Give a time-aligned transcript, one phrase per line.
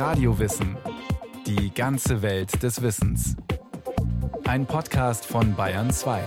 [0.00, 0.78] Radiowissen.
[1.46, 3.36] Die ganze Welt des Wissens.
[4.44, 6.22] Ein Podcast von Bayern 2.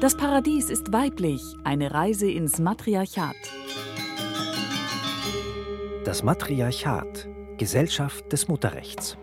[0.00, 1.40] Das Paradies ist weiblich.
[1.62, 3.36] Eine Reise ins Matriarchat.
[6.04, 7.28] Das Matriarchat.
[7.56, 9.16] Gesellschaft des Mutterrechts.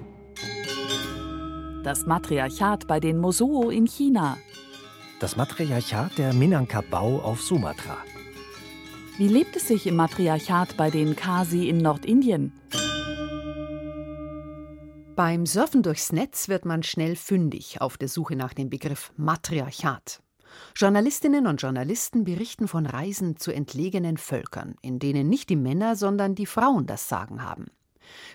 [1.84, 4.38] Das Matriarchat bei den Mosuo in China.
[5.20, 7.98] Das Matriarchat der Minangkabau auf Sumatra.
[9.18, 12.54] Wie lebt es sich im Matriarchat bei den Kasi in Nordindien?
[15.16, 20.22] Beim Surfen durchs Netz wird man schnell fündig auf der Suche nach dem Begriff Matriarchat.
[20.76, 26.36] Journalistinnen und Journalisten berichten von Reisen zu entlegenen Völkern, in denen nicht die Männer, sondern
[26.36, 27.66] die Frauen das Sagen haben.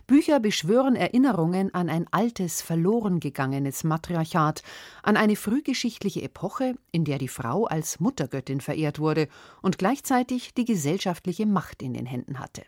[0.07, 4.63] Bücher beschwören Erinnerungen an ein altes, verloren gegangenes Matriarchat,
[5.03, 9.29] an eine frühgeschichtliche Epoche, in der die Frau als Muttergöttin verehrt wurde
[9.63, 12.63] und gleichzeitig die gesellschaftliche Macht in den Händen hatte.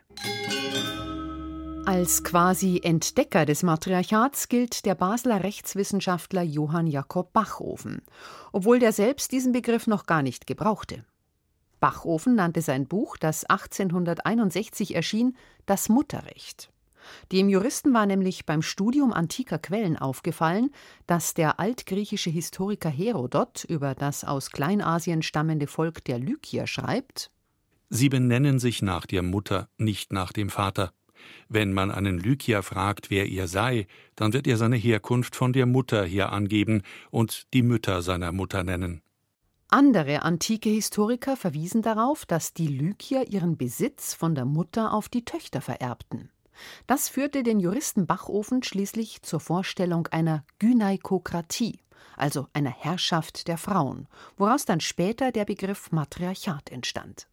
[1.85, 8.01] Als quasi Entdecker des Matriarchats gilt der Basler Rechtswissenschaftler Johann Jakob Bachofen,
[8.51, 11.05] obwohl der selbst diesen Begriff noch gar nicht gebrauchte.
[11.79, 16.71] Bachofen nannte sein Buch, das 1861 erschien, das Mutterrecht.
[17.31, 20.71] Dem Juristen war nämlich beim Studium antiker Quellen aufgefallen,
[21.07, 27.31] dass der altgriechische Historiker Herodot über das aus Kleinasien stammende Volk der Lykier schreibt:
[27.89, 30.91] Sie benennen sich nach der Mutter, nicht nach dem Vater.
[31.49, 35.65] Wenn man einen Lykier fragt, wer er sei, dann wird er seine Herkunft von der
[35.65, 39.01] Mutter her angeben und die Mütter seiner Mutter nennen.
[39.67, 45.25] Andere antike Historiker verwiesen darauf, dass die Lykier ihren Besitz von der Mutter auf die
[45.25, 46.29] Töchter vererbten.
[46.87, 51.79] Das führte den Juristen Bachofen schließlich zur Vorstellung einer Gynaikokratie,
[52.17, 57.27] also einer Herrschaft der Frauen, woraus dann später der Begriff Matriarchat entstand.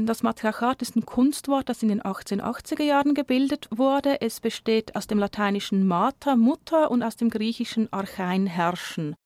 [0.00, 4.20] Das Matriarchat ist ein Kunstwort, das in den 1880er Jahren gebildet wurde.
[4.20, 9.16] Es besteht aus dem lateinischen Mater, Mutter, und aus dem griechischen Archein, Herrschen.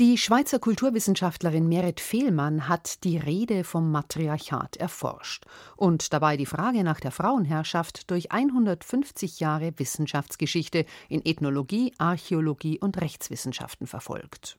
[0.00, 5.44] Die Schweizer Kulturwissenschaftlerin Merit Fehlmann hat die Rede vom Matriarchat erforscht
[5.76, 13.02] und dabei die Frage nach der Frauenherrschaft durch 150 Jahre Wissenschaftsgeschichte in Ethnologie, Archäologie und
[13.02, 14.56] Rechtswissenschaften verfolgt.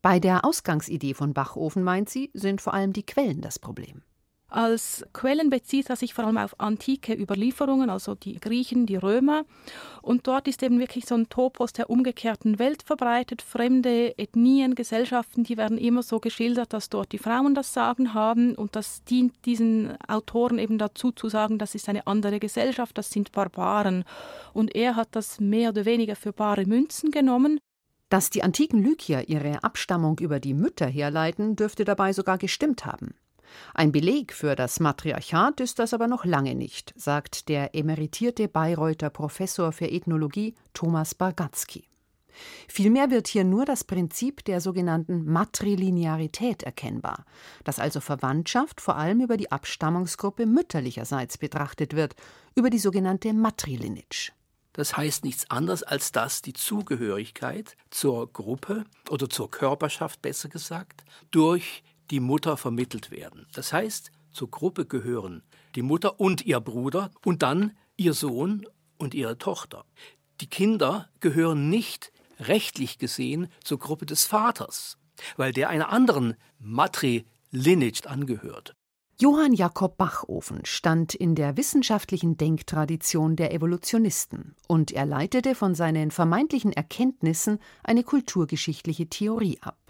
[0.00, 4.02] Bei der Ausgangsidee von Bachofen, meint sie, sind vor allem die Quellen das Problem.
[4.52, 9.46] Als Quellen bezieht er sich vor allem auf antike Überlieferungen, also die Griechen, die Römer.
[10.02, 13.40] Und dort ist eben wirklich so ein Topos der umgekehrten Welt verbreitet.
[13.40, 18.54] Fremde Ethnien, Gesellschaften, die werden immer so geschildert, dass dort die Frauen das Sagen haben.
[18.54, 23.10] Und das dient diesen Autoren eben dazu zu sagen, das ist eine andere Gesellschaft, das
[23.10, 24.04] sind Barbaren.
[24.52, 27.58] Und er hat das mehr oder weniger für bare Münzen genommen.
[28.10, 33.14] Dass die antiken Lykier ihre Abstammung über die Mütter herleiten, dürfte dabei sogar gestimmt haben.
[33.74, 39.10] Ein Beleg für das Matriarchat ist das aber noch lange nicht, sagt der emeritierte Bayreuther
[39.10, 41.84] Professor für Ethnologie Thomas Bargatzky.
[42.68, 47.24] Vielmehr wird hier nur das Prinzip der sogenannten Matrilinearität erkennbar,
[47.64, 52.14] dass also Verwandtschaft vor allem über die Abstammungsgruppe mütterlicherseits betrachtet wird,
[52.54, 54.32] über die sogenannte Matrilineage.
[54.72, 61.04] Das heißt nichts anderes, als dass die Zugehörigkeit zur Gruppe oder zur Körperschaft besser gesagt
[61.30, 63.46] durch die Mutter vermittelt werden.
[63.54, 65.42] Das heißt, zur Gruppe gehören
[65.74, 68.66] die Mutter und ihr Bruder und dann ihr Sohn
[68.98, 69.84] und ihre Tochter.
[70.40, 74.98] Die Kinder gehören nicht rechtlich gesehen zur Gruppe des Vaters,
[75.36, 78.74] weil der einer anderen Matri-Lineage angehört.
[79.20, 86.10] Johann Jakob Bachofen stand in der wissenschaftlichen Denktradition der Evolutionisten und er leitete von seinen
[86.10, 89.81] vermeintlichen Erkenntnissen eine kulturgeschichtliche Theorie ab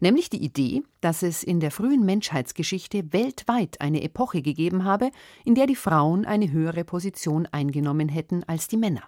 [0.00, 5.10] nämlich die Idee, dass es in der frühen Menschheitsgeschichte weltweit eine Epoche gegeben habe,
[5.44, 9.02] in der die Frauen eine höhere Position eingenommen hätten als die Männer.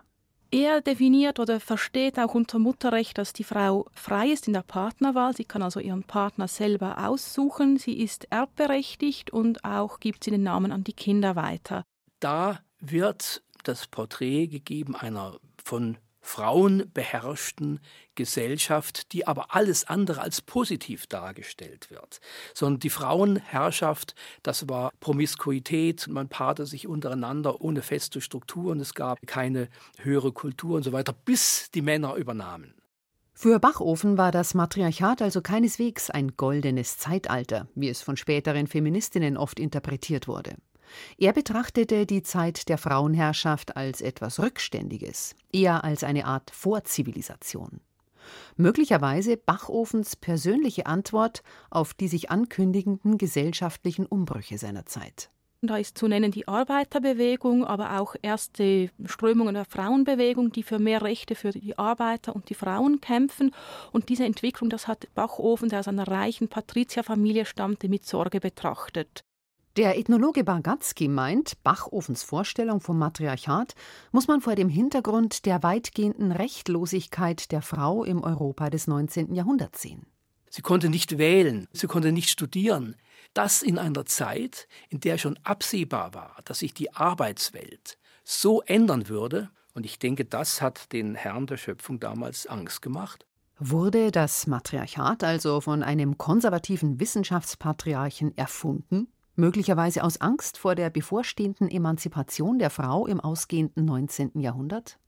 [0.52, 5.36] Er definiert oder versteht auch unter Mutterrecht, dass die Frau frei ist in der Partnerwahl.
[5.36, 7.76] Sie kann also ihren Partner selber aussuchen.
[7.76, 11.84] Sie ist erbberechtigt und auch gibt sie den Namen an die Kinder weiter.
[12.18, 17.80] Da wird das Porträt gegeben einer von Frauen beherrschten
[18.14, 22.20] Gesellschaft, die aber alles andere als positiv dargestellt wird,
[22.54, 29.18] sondern die Frauenherrschaft, das war Promiskuität, man paarte sich untereinander ohne feste Strukturen, es gab
[29.26, 29.68] keine
[29.98, 32.74] höhere Kultur und so weiter, bis die Männer übernahmen.
[33.32, 39.38] Für Bachofen war das Matriarchat also keineswegs ein goldenes Zeitalter, wie es von späteren Feministinnen
[39.38, 40.56] oft interpretiert wurde.
[41.18, 47.80] Er betrachtete die Zeit der Frauenherrschaft als etwas Rückständiges, eher als eine Art Vorzivilisation.
[48.56, 55.30] Möglicherweise Bachofens persönliche Antwort auf die sich ankündigenden gesellschaftlichen Umbrüche seiner Zeit.
[55.62, 61.02] Da ist zu nennen die Arbeiterbewegung, aber auch erste Strömungen der Frauenbewegung, die für mehr
[61.02, 63.54] Rechte für die Arbeiter und die Frauen kämpfen.
[63.92, 69.22] Und diese Entwicklung, das hat Bachofen, der aus einer reichen Patrizierfamilie stammte, mit Sorge betrachtet.
[69.76, 73.76] Der Ethnologe Bargatzky meint, Bachofens Vorstellung vom Matriarchat
[74.10, 79.32] muss man vor dem Hintergrund der weitgehenden Rechtlosigkeit der Frau im Europa des 19.
[79.32, 80.06] Jahrhunderts sehen.
[80.48, 82.96] Sie konnte nicht wählen, sie konnte nicht studieren.
[83.32, 89.08] Das in einer Zeit, in der schon absehbar war, dass sich die Arbeitswelt so ändern
[89.08, 89.50] würde.
[89.74, 93.24] Und ich denke, das hat den Herrn der Schöpfung damals Angst gemacht.
[93.60, 99.06] Wurde das Matriarchat also von einem konservativen Wissenschaftspatriarchen erfunden?
[99.40, 104.38] Möglicherweise aus Angst vor der bevorstehenden Emanzipation der Frau im ausgehenden 19.
[104.38, 104.98] Jahrhundert?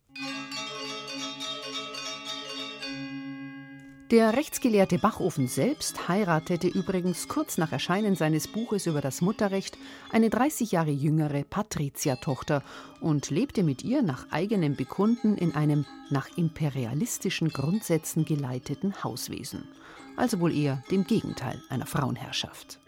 [4.11, 9.77] Der rechtsgelehrte Bachofen selbst heiratete übrigens kurz nach Erscheinen seines Buches über das Mutterrecht
[10.11, 12.63] eine 30 Jahre jüngere Patriziertochter
[13.03, 19.69] und lebte mit ihr nach eigenem Bekunden in einem nach imperialistischen Grundsätzen geleiteten Hauswesen,
[20.17, 22.82] also wohl eher dem Gegenteil einer Frauenherrschaft.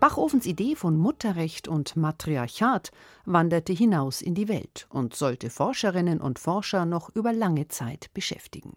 [0.00, 2.92] Bachofens Idee von Mutterrecht und Matriarchat
[3.24, 8.76] wanderte hinaus in die Welt und sollte Forscherinnen und Forscher noch über lange Zeit beschäftigen.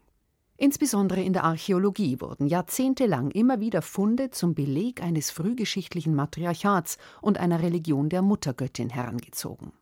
[0.58, 7.38] Insbesondere in der Archäologie wurden jahrzehntelang immer wieder Funde zum Beleg eines frühgeschichtlichen Matriarchats und
[7.40, 9.74] einer Religion der Muttergöttin herangezogen.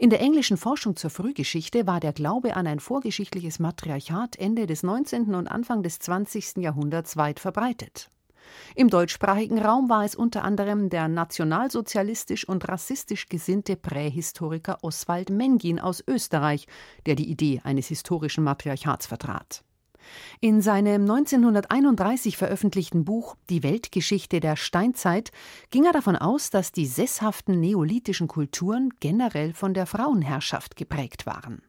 [0.00, 4.82] In der englischen Forschung zur Frühgeschichte war der Glaube an ein vorgeschichtliches Matriarchat Ende des
[4.82, 5.36] 19.
[5.36, 6.56] und Anfang des 20.
[6.56, 8.10] Jahrhunderts weit verbreitet.
[8.74, 15.78] Im deutschsprachigen Raum war es unter anderem der nationalsozialistisch und rassistisch gesinnte Prähistoriker Oswald Mengin
[15.78, 16.66] aus Österreich,
[17.06, 19.64] der die Idee eines historischen Matriarchats vertrat.
[20.40, 25.30] In seinem 1931 veröffentlichten Buch Die Weltgeschichte der Steinzeit
[25.70, 31.62] ging er davon aus, dass die sesshaften neolithischen Kulturen generell von der Frauenherrschaft geprägt waren.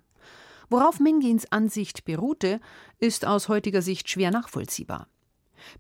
[0.70, 2.60] Worauf Mengins Ansicht beruhte,
[3.00, 5.08] ist aus heutiger Sicht schwer nachvollziehbar.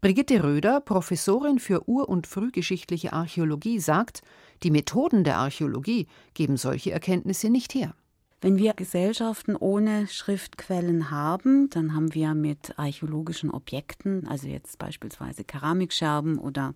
[0.01, 4.21] Brigitte Röder, Professorin für ur- und frühgeschichtliche Archäologie, sagt,
[4.63, 7.95] die Methoden der Archäologie geben solche Erkenntnisse nicht her.
[8.45, 15.43] Wenn wir Gesellschaften ohne Schriftquellen haben, dann haben wir mit archäologischen Objekten, also jetzt beispielsweise
[15.43, 16.75] Keramikscherben oder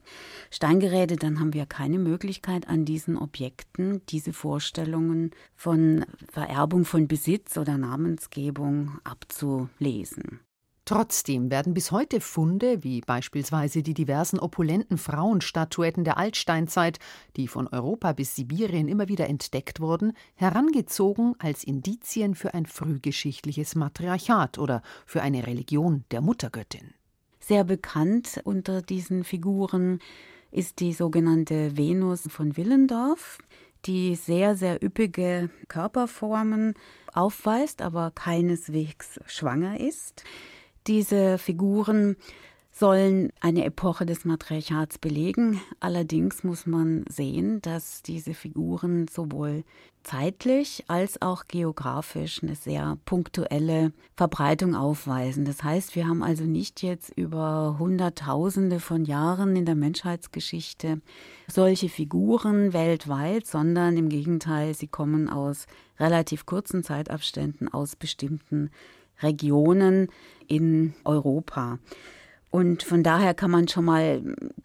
[0.49, 7.55] Steingeräte, dann haben wir keine Möglichkeit an diesen Objekten diese Vorstellungen von Vererbung von Besitz
[7.55, 10.39] oder Namensgebung abzulesen.
[10.89, 16.97] Trotzdem werden bis heute Funde, wie beispielsweise die diversen opulenten Frauenstatuetten der Altsteinzeit,
[17.35, 23.75] die von Europa bis Sibirien immer wieder entdeckt wurden, herangezogen als Indizien für ein frühgeschichtliches
[23.75, 26.95] Matriarchat oder für eine Religion der Muttergöttin.
[27.39, 29.99] Sehr bekannt unter diesen Figuren
[30.49, 33.37] ist die sogenannte Venus von Willendorf,
[33.85, 36.73] die sehr, sehr üppige Körperformen
[37.13, 40.23] aufweist, aber keineswegs schwanger ist.
[40.87, 42.15] Diese Figuren
[42.71, 45.59] sollen eine Epoche des Matriarchats belegen.
[45.79, 49.63] Allerdings muss man sehen, dass diese Figuren sowohl
[50.03, 55.43] zeitlich als auch geografisch eine sehr punktuelle Verbreitung aufweisen.
[55.43, 61.01] Das heißt, wir haben also nicht jetzt über Hunderttausende von Jahren in der Menschheitsgeschichte
[61.47, 65.65] solche Figuren weltweit, sondern im Gegenteil, sie kommen aus
[65.99, 68.69] relativ kurzen Zeitabständen aus bestimmten
[69.21, 70.07] Regionen
[70.47, 71.79] in Europa.
[72.51, 74.23] Und von daher kann man schon mal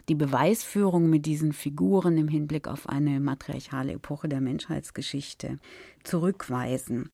[0.08, 5.58] die Beweisführung mit diesen Figuren im Hinblick auf eine matriarchale Epoche der Menschheitsgeschichte
[6.02, 7.10] zurückweisen.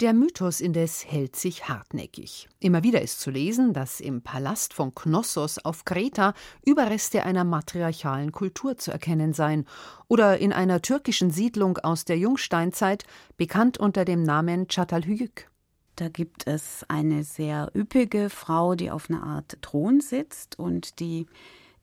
[0.00, 2.48] Der Mythos indes hält sich hartnäckig.
[2.60, 8.30] Immer wieder ist zu lesen, dass im Palast von Knossos auf Kreta Überreste einer matriarchalen
[8.30, 9.66] Kultur zu erkennen seien
[10.06, 13.04] oder in einer türkischen Siedlung aus der Jungsteinzeit,
[13.36, 15.50] bekannt unter dem Namen Çatalhöyük.
[15.98, 21.26] Da gibt es eine sehr üppige Frau, die auf einer Art Thron sitzt und die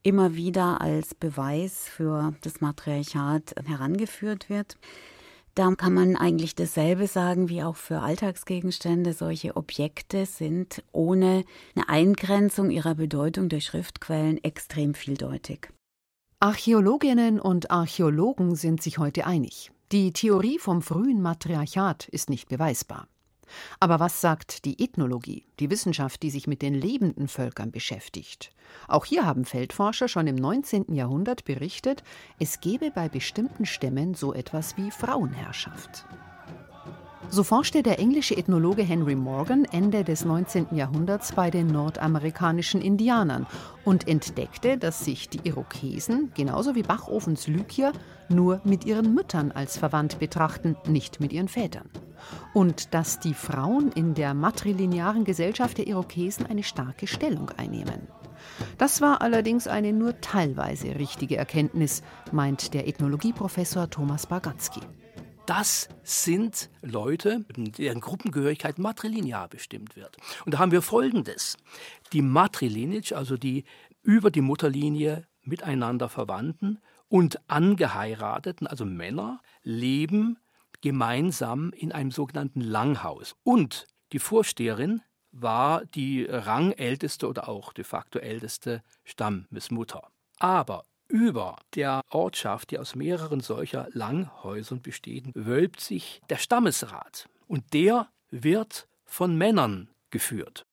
[0.02, 4.78] immer wieder als Beweis für das Matriarchat herangeführt wird.
[5.54, 9.12] Da kann man eigentlich dasselbe sagen wie auch für Alltagsgegenstände.
[9.12, 11.44] Solche Objekte sind ohne
[11.74, 15.68] eine Eingrenzung ihrer Bedeutung durch Schriftquellen extrem vieldeutig.
[16.40, 19.72] Archäologinnen und Archäologen sind sich heute einig.
[19.92, 23.08] Die Theorie vom frühen Matriarchat ist nicht beweisbar.
[23.80, 28.52] Aber was sagt die Ethnologie, die Wissenschaft, die sich mit den lebenden Völkern beschäftigt?
[28.88, 30.94] Auch hier haben Feldforscher schon im 19.
[30.94, 32.02] Jahrhundert berichtet,
[32.38, 36.06] es gebe bei bestimmten Stämmen so etwas wie Frauenherrschaft.
[37.28, 40.68] So forschte der englische Ethnologe Henry Morgan Ende des 19.
[40.70, 43.46] Jahrhunderts bei den nordamerikanischen Indianern
[43.84, 47.92] und entdeckte, dass sich die Irokesen, genauso wie Bachofens Lykier,
[48.28, 51.90] nur mit ihren Müttern als verwandt betrachten, nicht mit ihren Vätern.
[52.54, 58.08] Und dass die Frauen in der matrilinearen Gesellschaft der Irokesen eine starke Stellung einnehmen.
[58.78, 62.02] Das war allerdings eine nur teilweise richtige Erkenntnis,
[62.32, 64.80] meint der Ethnologieprofessor Thomas Bagatzky.
[65.46, 70.16] Das sind Leute, deren Gruppengehörigkeit matrilinear bestimmt wird.
[70.44, 71.56] Und da haben wir Folgendes.
[72.12, 73.64] Die Matrilineage, also die
[74.02, 80.38] über die Mutterlinie miteinander verwandten und angeheirateten, also Männer, leben
[80.80, 83.36] gemeinsam in einem sogenannten Langhaus.
[83.44, 85.00] Und die Vorsteherin
[85.30, 90.10] war die rangälteste oder auch de facto älteste Stammesmutter.
[90.38, 97.28] Aber über der Ortschaft, die aus mehreren solcher Langhäusern besteht, wölbt sich der Stammesrat.
[97.46, 100.66] Und der wird von Männern geführt.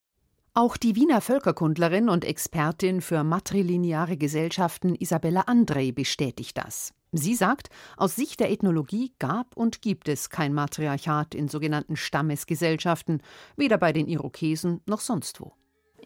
[0.56, 6.94] Auch die Wiener Völkerkundlerin und Expertin für matrilineare Gesellschaften Isabella Andrei bestätigt das.
[7.12, 13.22] Sie sagt, aus Sicht der Ethnologie gab und gibt es kein Matriarchat in sogenannten Stammesgesellschaften,
[13.56, 15.54] weder bei den Irokesen noch sonst wo.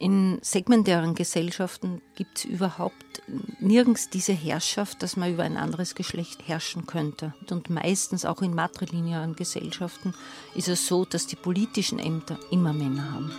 [0.00, 3.20] In segmentären Gesellschaften gibt es überhaupt
[3.58, 7.34] nirgends diese Herrschaft, dass man über ein anderes Geschlecht herrschen könnte.
[7.50, 10.14] Und meistens auch in matrilinearen Gesellschaften
[10.54, 13.32] ist es so, dass die politischen Ämter immer Männer haben.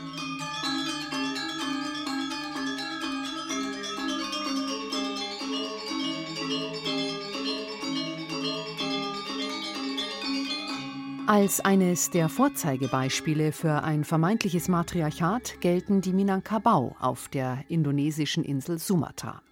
[11.29, 18.79] Als eines der Vorzeigebeispiele für ein vermeintliches Matriarchat gelten die Minangkabau auf der indonesischen Insel
[18.79, 19.43] Sumatra.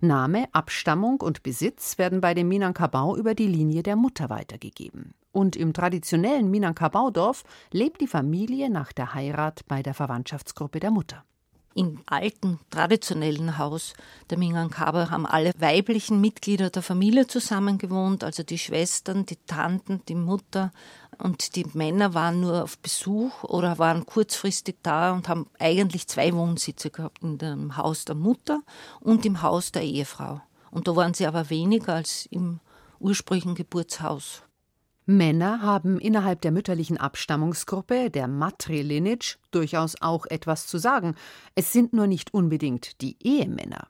[0.00, 5.12] Name, Abstammung und Besitz werden bei dem Minangkabau über die Linie der Mutter weitergegeben.
[5.32, 11.26] Und im traditionellen Minangkabau-Dorf lebt die Familie nach der Heirat bei der Verwandtschaftsgruppe der Mutter.
[11.74, 13.94] Im alten, traditionellen Haus
[14.28, 20.14] der Minangkabau haben alle weiblichen Mitglieder der Familie zusammengewohnt, also die Schwestern, die Tanten, die
[20.14, 20.70] Mutter,
[21.18, 26.32] und die Männer waren nur auf Besuch oder waren kurzfristig da und haben eigentlich zwei
[26.32, 28.62] Wohnsitze gehabt, in dem Haus der Mutter
[29.00, 30.40] und im Haus der Ehefrau.
[30.70, 32.60] Und da waren sie aber weniger als im
[32.98, 34.42] ursprünglichen Geburtshaus.
[35.04, 41.16] Männer haben innerhalb der mütterlichen Abstammungsgruppe, der Matrilineage, durchaus auch etwas zu sagen.
[41.54, 43.88] Es sind nur nicht unbedingt die Ehemänner.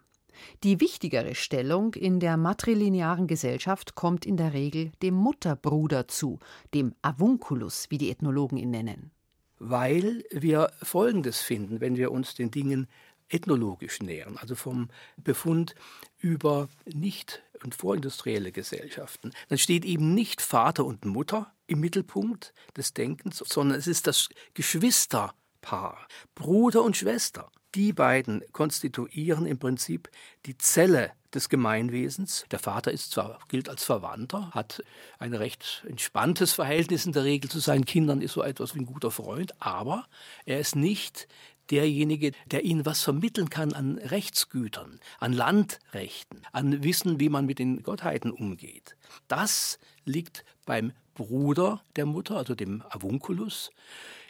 [0.64, 6.38] Die wichtigere Stellung in der matrilinearen Gesellschaft kommt in der Regel dem Mutterbruder zu,
[6.74, 9.10] dem Avunculus, wie die Ethnologen ihn nennen.
[9.58, 12.88] Weil wir Folgendes finden, wenn wir uns den Dingen
[13.28, 15.74] ethnologisch nähern, also vom Befund
[16.22, 22.94] über nicht- und vorindustrielle Gesellschaften, dann steht eben nicht Vater und Mutter im Mittelpunkt des
[22.94, 27.50] Denkens, sondern es ist das Geschwisterpaar, Bruder und Schwester.
[27.74, 30.10] Die beiden konstituieren im Prinzip
[30.46, 32.44] die Zelle des Gemeinwesens.
[32.50, 34.82] Der Vater ist zwar, gilt als Verwandter, hat
[35.18, 38.86] ein recht entspanntes Verhältnis in der Regel zu seinen Kindern, ist so etwas wie ein
[38.86, 40.06] guter Freund, aber
[40.44, 41.28] er ist nicht
[41.70, 47.58] derjenige, der ihnen was vermitteln kann an Rechtsgütern, an Landrechten, an Wissen, wie man mit
[47.58, 48.96] den Gottheiten umgeht.
[49.28, 53.70] Das liegt beim Bruder der Mutter, also dem Avunculus.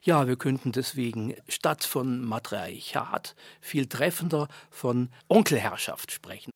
[0.03, 6.52] Ja, wir könnten deswegen statt von Matriarchat viel treffender von Onkelherrschaft sprechen.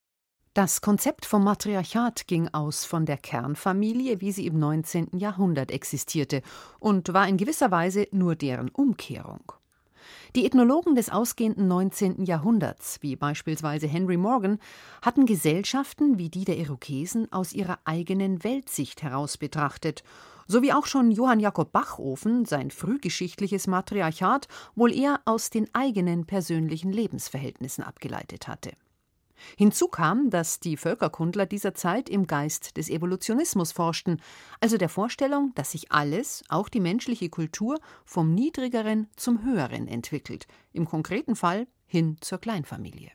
[0.56, 5.08] Das Konzept vom Matriarchat ging aus von der Kernfamilie, wie sie im 19.
[5.18, 6.40] Jahrhundert existierte,
[6.80, 9.52] und war in gewisser Weise nur deren Umkehrung.
[10.34, 12.24] Die Ethnologen des ausgehenden 19.
[12.24, 14.58] Jahrhunderts, wie beispielsweise Henry Morgan,
[15.02, 20.04] hatten Gesellschaften wie die der Irokesen aus ihrer eigenen Weltsicht heraus betrachtet
[20.48, 24.46] so wie auch schon Johann Jakob Bachofen sein frühgeschichtliches Matriarchat
[24.76, 28.70] wohl eher aus den eigenen persönlichen Lebensverhältnissen abgeleitet hatte.
[29.56, 34.20] Hinzu kam, dass die Völkerkundler dieser Zeit im Geist des Evolutionismus forschten,
[34.60, 40.46] also der Vorstellung, dass sich alles, auch die menschliche Kultur, vom Niedrigeren zum Höheren entwickelt,
[40.72, 43.10] im konkreten Fall hin zur Kleinfamilie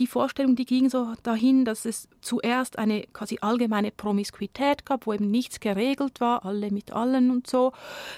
[0.00, 5.12] die Vorstellung, die ging so dahin, dass es zuerst eine quasi allgemeine Promiskuität gab, wo
[5.12, 7.72] eben nichts geregelt war, alle mit allen und so.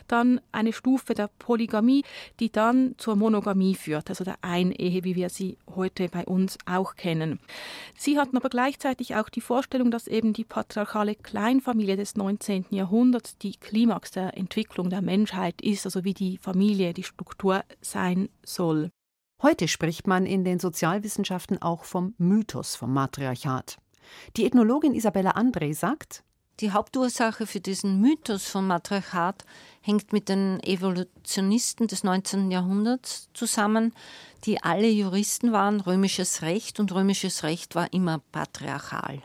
[0.06, 2.04] Dann eine Stufe der Polygamie,
[2.38, 6.94] die dann zur Monogamie führt, also der Einehe, wie wir sie heute bei uns auch
[6.94, 7.40] kennen.
[7.96, 12.66] Sie hatten aber gleichzeitig auch die Vorstellung, dass eben die patriarchale Kleinfamilie des 19.
[12.70, 18.28] Jahrhunderts die Klimax der Entwicklung der Menschheit ist, also wie die Familie, die Struktur sein
[18.44, 18.92] soll.
[19.42, 23.76] Heute spricht man in den Sozialwissenschaften auch vom Mythos vom Matriarchat.
[24.36, 26.22] Die Ethnologin Isabella André sagt,
[26.60, 29.44] Die Hauptursache für diesen Mythos vom Matriarchat
[29.80, 32.52] hängt mit den Evolutionisten des 19.
[32.52, 33.92] Jahrhunderts zusammen,
[34.44, 39.24] die alle Juristen waren, römisches Recht und römisches Recht war immer patriarchal.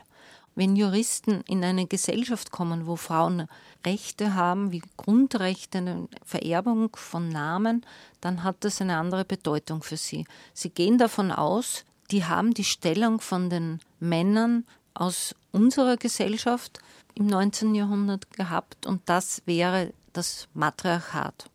[0.58, 3.46] Wenn Juristen in eine Gesellschaft kommen, wo Frauen
[3.86, 7.86] Rechte haben, wie Grundrechte, eine Vererbung von Namen,
[8.20, 10.26] dann hat das eine andere Bedeutung für sie.
[10.54, 16.80] Sie gehen davon aus, die haben die Stellung von den Männern aus unserer Gesellschaft
[17.14, 17.76] im 19.
[17.76, 21.48] Jahrhundert gehabt und das wäre das Matriarchat.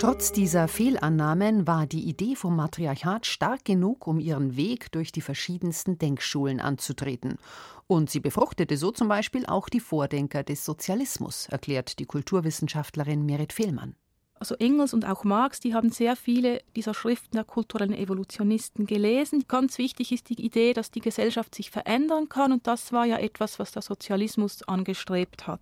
[0.00, 5.20] Trotz dieser Fehlannahmen war die Idee vom Matriarchat stark genug, um ihren Weg durch die
[5.20, 7.36] verschiedensten Denkschulen anzutreten.
[7.86, 13.52] Und sie befruchtete so zum Beispiel auch die Vordenker des Sozialismus, erklärt die Kulturwissenschaftlerin Merit
[13.52, 13.94] Fehlmann
[14.40, 19.44] also Engels und auch Marx, die haben sehr viele dieser Schriften der kulturellen Evolutionisten gelesen.
[19.46, 23.18] Ganz wichtig ist die Idee, dass die Gesellschaft sich verändern kann und das war ja
[23.18, 25.60] etwas, was der Sozialismus angestrebt hat.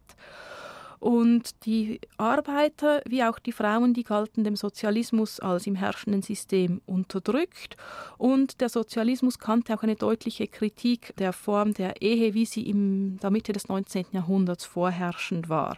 [1.00, 6.80] Und die Arbeiter wie auch die Frauen, die galten dem Sozialismus als im herrschenden System
[6.86, 7.76] unterdrückt.
[8.16, 13.18] Und der Sozialismus kannte auch eine deutliche Kritik der Form der Ehe, wie sie in
[13.18, 14.06] der Mitte des 19.
[14.12, 15.76] Jahrhunderts vorherrschend war.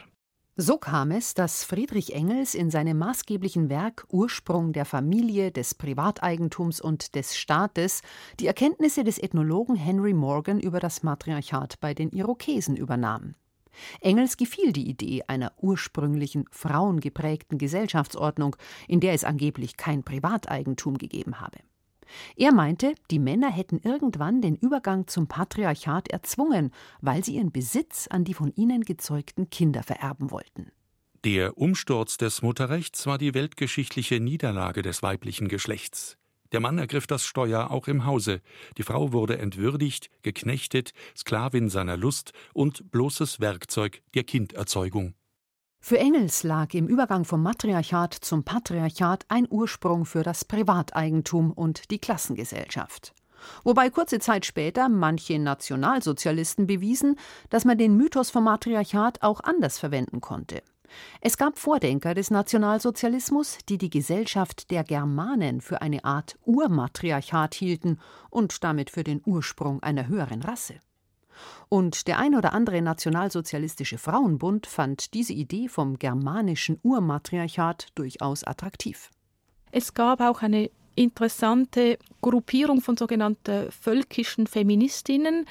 [0.62, 6.82] So kam es, dass Friedrich Engels in seinem maßgeblichen Werk Ursprung der Familie, des Privateigentums
[6.82, 8.02] und des Staates
[8.40, 13.36] die Erkenntnisse des Ethnologen Henry Morgan über das Matriarchat bei den Irokesen übernahm.
[14.00, 18.56] Engels gefiel die Idee einer ursprünglichen frauengeprägten Gesellschaftsordnung,
[18.88, 21.58] in der es angeblich kein Privateigentum gegeben habe.
[22.36, 28.08] Er meinte, die Männer hätten irgendwann den Übergang zum Patriarchat erzwungen, weil sie ihren Besitz
[28.08, 30.72] an die von ihnen gezeugten Kinder vererben wollten.
[31.24, 36.16] Der Umsturz des Mutterrechts war die weltgeschichtliche Niederlage des weiblichen Geschlechts.
[36.52, 38.40] Der Mann ergriff das Steuer auch im Hause,
[38.76, 45.14] die Frau wurde entwürdigt, geknechtet, Sklavin seiner Lust und bloßes Werkzeug der Kinderzeugung.
[45.82, 51.90] Für Engels lag im Übergang vom Matriarchat zum Patriarchat ein Ursprung für das Privateigentum und
[51.90, 53.14] die Klassengesellschaft.
[53.64, 57.16] Wobei kurze Zeit später manche Nationalsozialisten bewiesen,
[57.48, 60.62] dass man den Mythos vom Matriarchat auch anders verwenden konnte.
[61.20, 67.98] Es gab Vordenker des Nationalsozialismus, die die Gesellschaft der Germanen für eine Art Urmatriarchat hielten
[68.30, 70.74] und damit für den Ursprung einer höheren Rasse.
[71.68, 79.10] Und der ein oder andere nationalsozialistische Frauenbund fand diese Idee vom germanischen Urmatriarchat durchaus attraktiv.
[79.72, 85.46] Es gab auch eine interessante Gruppierung von sogenannten völkischen Feministinnen,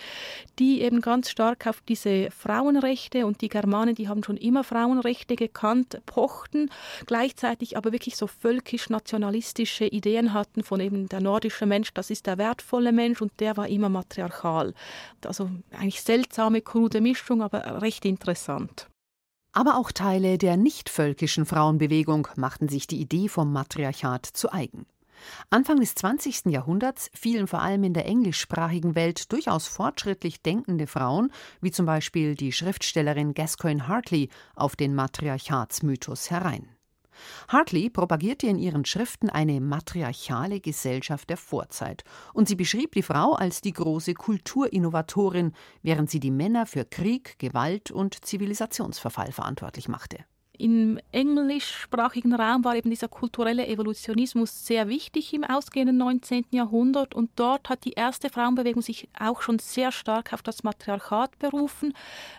[0.60, 5.36] die eben ganz stark auf diese Frauenrechte und die Germanen, die haben schon immer Frauenrechte
[5.36, 6.70] gekannt, pochten,
[7.08, 12.38] gleichzeitig aber wirklich so völkisch-nationalistische Ideen hatten von eben der nordische Mensch, das ist der
[12.38, 14.74] wertvolle Mensch und der war immer matriarchal.
[15.26, 18.88] Also eigentlich seltsame, krude Mischung, aber recht interessant.
[19.52, 24.86] Aber auch Teile der nicht völkischen Frauenbewegung machten sich die Idee vom Matriarchat zu eigen.
[25.50, 26.46] Anfang des 20.
[26.46, 32.36] Jahrhunderts fielen vor allem in der englischsprachigen Welt durchaus fortschrittlich denkende Frauen, wie zum Beispiel
[32.36, 36.70] die Schriftstellerin Gascoigne Hartley, auf den Matriarchatsmythos herein.
[37.48, 42.04] Hartley propagierte in ihren Schriften eine matriarchale Gesellschaft der Vorzeit
[42.34, 47.38] und sie beschrieb die Frau als die große Kulturinnovatorin, während sie die Männer für Krieg,
[47.40, 50.20] Gewalt und Zivilisationsverfall verantwortlich machte
[50.60, 56.46] im englischsprachigen Raum war eben dieser kulturelle Evolutionismus sehr wichtig im ausgehenden 19.
[56.52, 61.40] Jahrhundert und dort hat die erste Frauenbewegung sich auch schon sehr stark auf das Matriarchat
[61.40, 61.94] berufen,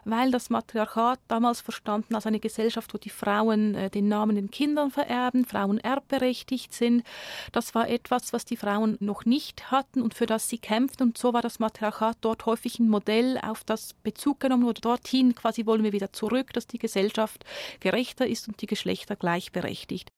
[0.05, 4.51] weil das Matriarchat damals verstanden als eine Gesellschaft, wo die Frauen äh, den Namen den
[4.51, 7.05] Kindern vererben, Frauen erbberechtigt sind.
[7.53, 11.19] Das war etwas, was die Frauen noch nicht hatten und für das sie kämpften und
[11.19, 14.83] so war das Matriarchat dort häufig ein Modell, auf das Bezug genommen wurde.
[14.83, 17.47] Dorthin quasi wollen wir wieder zurück, dass die Gesellschaft
[17.81, 20.11] gerecht Geschlechter ist und die Geschlechter gleichberechtigt.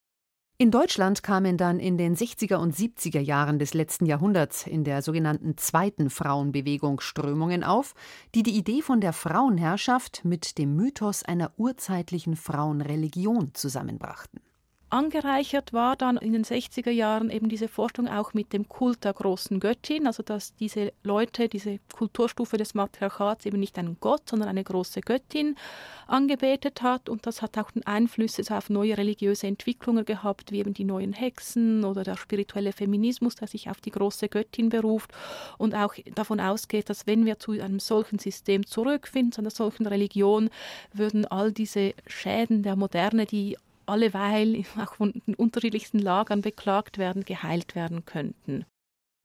[0.56, 5.02] In Deutschland kamen dann in den 60er und 70er Jahren des letzten Jahrhunderts in der
[5.02, 7.94] sogenannten zweiten Frauenbewegung Strömungen auf,
[8.34, 14.40] die die Idee von der Frauenherrschaft mit dem Mythos einer urzeitlichen Frauenreligion zusammenbrachten.
[14.92, 19.14] Angereichert war dann in den 60er Jahren eben diese Forschung auch mit dem Kult der
[19.14, 24.50] großen Göttin, also dass diese Leute, diese Kulturstufe des Matriarchats eben nicht einen Gott, sondern
[24.50, 25.56] eine große Göttin
[26.08, 27.08] angebetet hat.
[27.08, 31.86] Und das hat auch Einflüsse auf neue religiöse Entwicklungen gehabt, wie eben die neuen Hexen
[31.86, 35.10] oder der spirituelle Feminismus, der sich auf die große Göttin beruft.
[35.56, 39.86] Und auch davon ausgeht, dass wenn wir zu einem solchen System zurückfinden, zu einer solchen
[39.86, 40.50] Religion,
[40.92, 47.24] würden all diese Schäden der Moderne, die alleweil auch von den unterschiedlichsten Lagern beklagt werden,
[47.24, 48.64] geheilt werden könnten.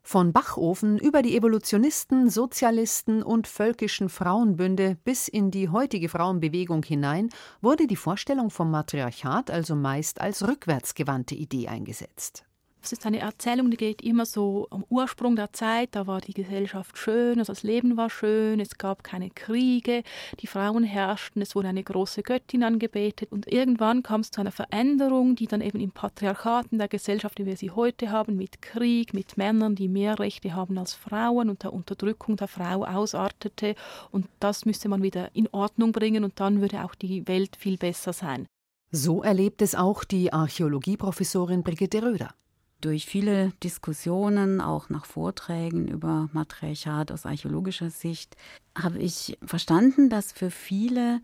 [0.01, 7.29] Von Bachofen über die Evolutionisten, Sozialisten und völkischen Frauenbünde bis in die heutige Frauenbewegung hinein
[7.61, 12.46] wurde die Vorstellung vom Matriarchat also meist als rückwärtsgewandte Idee eingesetzt.
[12.81, 15.89] Es ist eine Erzählung, die geht immer so am Ursprung der Zeit.
[15.91, 20.03] Da war die Gesellschaft schön, also das Leben war schön, es gab keine Kriege,
[20.39, 23.31] die Frauen herrschten, es wurde eine große Göttin angebetet.
[23.31, 27.39] Und irgendwann kam es zu einer Veränderung, die dann eben im Patriarchat in der Gesellschaft,
[27.39, 31.49] wie wir sie heute haben, mit Krieg, mit Männern, die mehr Rechte haben als Frauen
[31.49, 33.75] und der Unterdrückung der Frau ausartete.
[34.11, 37.77] Und das müsste man wieder in Ordnung bringen und dann würde auch die Welt viel
[37.77, 38.47] besser sein.
[38.91, 42.33] So erlebt es auch die Archäologieprofessorin Brigitte Röder.
[42.79, 48.37] Durch viele Diskussionen, auch nach Vorträgen über Matriarchat aus archäologischer Sicht,
[48.77, 51.21] habe ich verstanden, dass für viele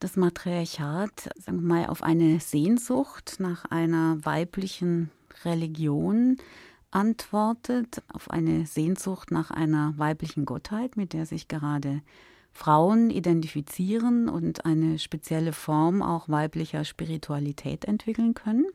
[0.00, 5.10] das Matriarchat, sagen wir mal, auf eine Sehnsucht nach einer weiblichen
[5.44, 6.38] Religion
[6.90, 12.02] antwortet, auf eine Sehnsucht nach einer weiblichen Gottheit, mit der sich gerade
[12.52, 18.66] Frauen identifizieren und eine spezielle Form auch weiblicher Spiritualität entwickeln können.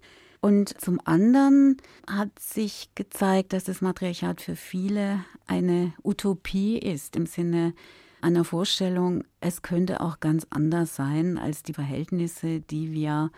[0.41, 1.77] Und zum anderen
[2.07, 7.73] hat sich gezeigt, dass das Matriarchat für viele eine Utopie ist, im Sinne
[8.21, 13.31] einer Vorstellung, es könnte auch ganz anders sein als die Verhältnisse, die wir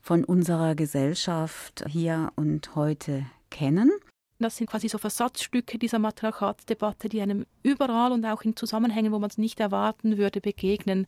[0.00, 3.90] von unserer Gesellschaft hier und heute kennen.
[4.38, 9.18] Das sind quasi so Versatzstücke dieser Matriarchatsdebatte, die einem überall und auch in Zusammenhängen, wo
[9.18, 11.06] man es nicht erwarten würde, begegnen.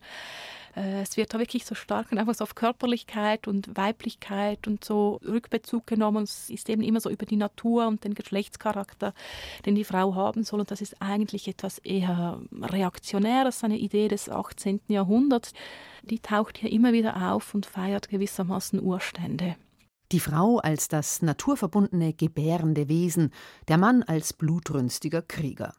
[0.75, 5.19] Äh, es wird da wirklich so stark einfach so auf Körperlichkeit und Weiblichkeit und so
[5.25, 6.23] Rückbezug genommen.
[6.23, 9.13] Es ist eben immer so über die Natur und den Geschlechtscharakter,
[9.65, 10.61] den die Frau haben soll.
[10.61, 14.81] Und das ist eigentlich etwas eher Reaktionäres, eine Idee des 18.
[14.87, 15.53] Jahrhunderts.
[16.01, 19.55] Die taucht hier immer wieder auf und feiert gewissermaßen Urstände.
[20.11, 23.31] Die Frau als das naturverbundene, gebärende Wesen,
[23.67, 25.75] der Mann als blutrünstiger Krieger.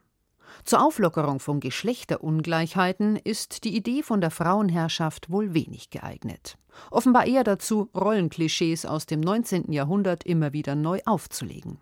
[0.63, 6.57] Zur Auflockerung von Geschlechterungleichheiten ist die Idee von der Frauenherrschaft wohl wenig geeignet.
[6.91, 9.71] Offenbar eher dazu, Rollenklischees aus dem 19.
[9.73, 11.79] Jahrhundert immer wieder neu aufzulegen.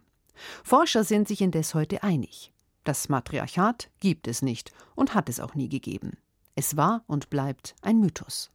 [0.63, 2.51] Forscher sind sich indes heute einig.
[2.83, 6.17] Das Matriarchat gibt es nicht und hat es auch nie gegeben.
[6.55, 8.49] Es war und bleibt ein Mythos.